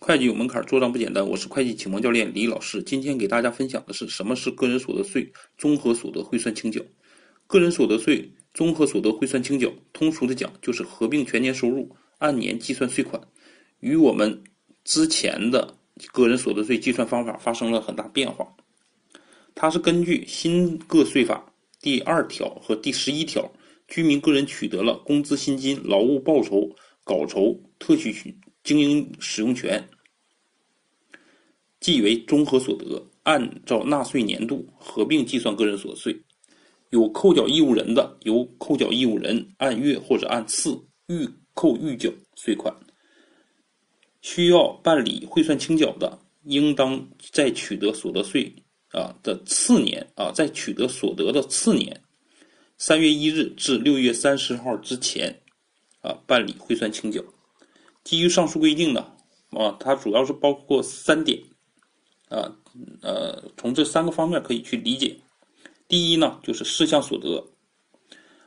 [0.00, 1.28] 会计有门槛，做账不简单。
[1.28, 6.80] 我是会计启蒙教练李老师，今天给大家分享的是什么是个人所得税综合所得汇算清缴。
[7.48, 13.20] 个人所得税综合所得汇算清缴，通俗的讲就是合并全年收入，按年计算税款，
[13.80, 14.44] 与我们
[14.84, 15.74] 之前的
[16.12, 18.46] 个人所得税计算方法发生了很大变化。
[19.56, 21.52] 它是根据新个税法
[21.82, 23.50] 第二条和第十一条，
[23.88, 26.70] 居民个人取得了工资薪金、劳务报酬、
[27.02, 28.12] 稿酬、特许
[28.64, 29.88] 经营使用权，
[31.80, 36.18] 即为综合所得，按照纳税年度合并计算个人所得税。
[36.90, 40.70] 有扣缴义务人的，由扣缴义务人按月或者按次
[41.08, 42.74] 预扣预缴税款。
[44.22, 48.52] 需要办理汇算清缴的，应当在取得所得税
[48.90, 52.02] 啊的次年啊，在取得所得的次年
[52.78, 55.42] 三月一日至六月三十号之前
[56.00, 57.22] 啊办理汇算清缴。
[58.08, 59.06] 基于上述规定呢，
[59.50, 61.38] 啊，它主要是包括三点，
[62.30, 62.50] 啊，
[63.02, 65.14] 呃，从这三个方面可以去理解。
[65.88, 67.46] 第一呢，就是四项所得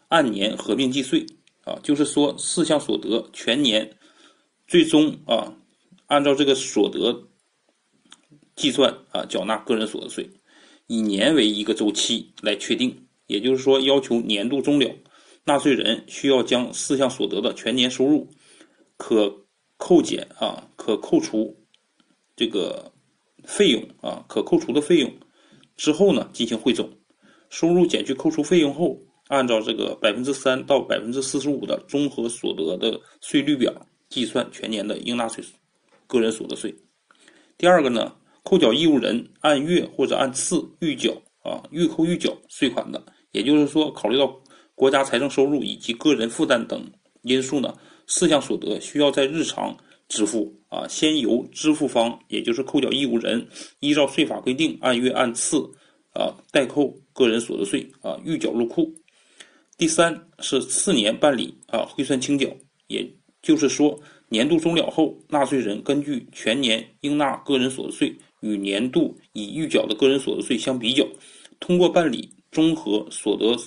[0.08, 1.24] 按年合并计税，
[1.64, 3.88] 啊，就是说四项所得全年
[4.66, 5.54] 最终啊，
[6.08, 7.30] 按照这个所得
[8.56, 10.28] 计算啊，缴纳个人所得税，
[10.88, 14.92] 以年为一个周期来确定，也就是说要求年度终了，
[15.44, 18.28] 纳税人需要将四项所得的全年收入
[18.98, 19.38] 可。
[19.84, 21.58] 扣减啊，可扣除
[22.36, 22.94] 这个
[23.44, 25.12] 费用啊，可扣除的费用
[25.76, 26.88] 之后呢，进行汇总，
[27.50, 28.96] 收入减去扣除费用后，
[29.28, 33.74] 按照这个百分之三到百分之四十五的综合所得的税率表
[34.08, 35.44] 计算全年的应纳税
[36.06, 36.72] 个人所得税。
[37.58, 44.32] 第二个呢，扣缴义务人按月或者按次预缴啊，预扣预缴税款的，也就是说，考虑到
[44.76, 46.88] 国家财政收入以及个人负担等
[47.24, 47.74] 因素呢。
[48.14, 49.74] 四项所得需要在日常
[50.10, 53.48] 支付啊，先由支付方，也就是扣缴义务人，
[53.80, 55.58] 依照税法规定按月按次
[56.14, 58.94] 啊代扣个人所得税啊预缴入库。
[59.78, 62.50] 第三是次年办理啊汇算清缴，
[62.88, 63.10] 也
[63.42, 63.98] 就是说
[64.28, 71.08] 年度终了后，纳税人根据全年应纳个人所得税与年度已预缴的个人所得税相比较，
[71.62, 73.58] 通过办理综合所得。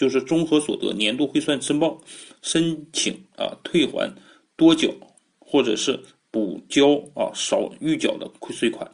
[0.00, 2.00] 就是综合所得年度汇算申报，
[2.40, 4.10] 申请啊退还
[4.56, 4.88] 多缴
[5.38, 6.00] 或者是
[6.30, 8.90] 补交啊少预缴的税款。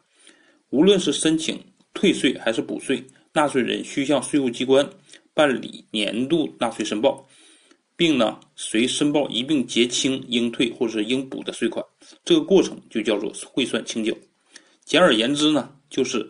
[0.70, 1.62] 无论是申请
[1.94, 3.00] 退税还是补税，
[3.32, 4.84] 纳税人需向税务机关
[5.32, 7.24] 办理年度纳税申报，
[7.94, 11.86] 并呢随申报一并结清应退或者应补的税款。
[12.24, 14.12] 这个过程就叫做汇算清缴。
[14.84, 16.28] 简而言之呢，就是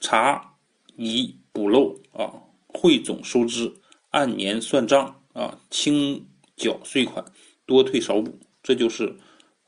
[0.00, 0.52] 查
[0.96, 2.34] 遗补漏啊，
[2.66, 3.72] 汇总收支。
[4.10, 6.26] 按年算账啊，清
[6.56, 7.24] 缴税款，
[7.66, 9.14] 多退少补，这就是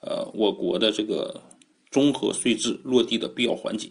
[0.00, 1.40] 呃我国的这个
[1.90, 3.90] 综合税制落地的必要环节。